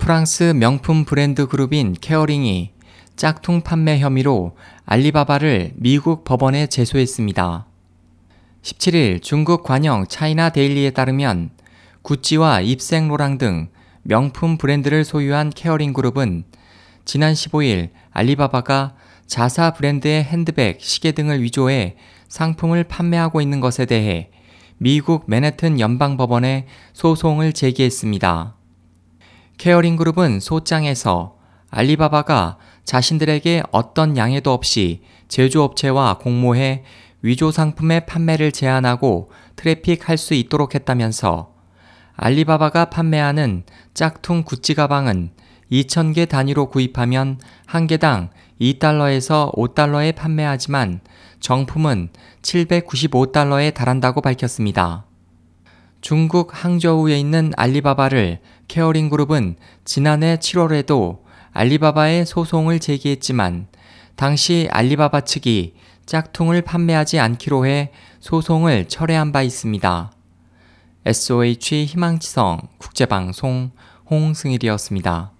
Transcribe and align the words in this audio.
프랑스 0.00 0.54
명품 0.56 1.04
브랜드 1.04 1.46
그룹인 1.46 1.94
케어링이 2.00 2.72
짝퉁 3.16 3.60
판매 3.60 3.98
혐의로 3.98 4.56
알리바바를 4.86 5.74
미국 5.76 6.24
법원에 6.24 6.66
제소했습니다. 6.66 7.66
17일 8.62 9.22
중국 9.22 9.62
관영 9.62 10.06
차이나 10.08 10.48
데일리에 10.48 10.90
따르면 10.90 11.50
구찌와 12.00 12.62
입생로랑 12.62 13.36
등 13.36 13.68
명품 14.02 14.56
브랜드를 14.56 15.04
소유한 15.04 15.50
케어링 15.50 15.92
그룹은 15.92 16.44
지난 17.04 17.34
15일 17.34 17.90
알리바바가 18.10 18.94
자사 19.26 19.74
브랜드의 19.74 20.24
핸드백, 20.24 20.80
시계 20.80 21.12
등을 21.12 21.42
위조해 21.42 21.96
상품을 22.28 22.84
판매하고 22.84 23.42
있는 23.42 23.60
것에 23.60 23.84
대해 23.84 24.30
미국 24.78 25.24
맨해튼 25.26 25.78
연방법원에 25.78 26.66
소송을 26.94 27.52
제기했습니다. 27.52 28.59
케어링 29.60 29.96
그룹은 29.96 30.40
소장에서 30.40 31.36
알리바바가 31.68 32.56
자신들에게 32.84 33.62
어떤 33.72 34.16
양해도 34.16 34.54
없이 34.54 35.02
제조업체와 35.28 36.16
공모해 36.16 36.82
위조 37.20 37.50
상품의 37.50 38.06
판매를 38.06 38.52
제한하고 38.52 39.30
트래픽할 39.56 40.16
수 40.16 40.32
있도록 40.32 40.74
했다면서 40.74 41.52
알리바바가 42.14 42.86
판매하는 42.86 43.64
짝퉁 43.92 44.44
구찌 44.44 44.72
가방은 44.72 45.32
2,000개 45.70 46.26
단위로 46.26 46.70
구입하면 46.70 47.38
한 47.66 47.86
개당 47.86 48.30
2달러에서 48.62 49.54
5달러에 49.54 50.16
판매하지만 50.16 51.00
정품은 51.40 52.08
795달러에 52.40 53.74
달한다고 53.74 54.22
밝혔습니다. 54.22 55.04
중국 56.00 56.50
항저우에 56.52 57.18
있는 57.18 57.52
알리바바를 57.56 58.38
케어링 58.68 59.10
그룹은 59.10 59.56
지난해 59.84 60.36
7월에도 60.36 61.18
알리바바의 61.52 62.24
소송을 62.24 62.78
제기했지만 62.78 63.66
당시 64.16 64.68
알리바바 64.70 65.22
측이 65.22 65.74
짝퉁을 66.06 66.62
판매하지 66.62 67.18
않기로 67.18 67.66
해 67.66 67.92
소송을 68.20 68.88
철회한 68.88 69.32
바 69.32 69.42
있습니다. 69.42 70.12
SOH 71.04 71.84
희망지성 71.86 72.60
국제방송 72.78 73.70
홍승일이었습니다. 74.10 75.32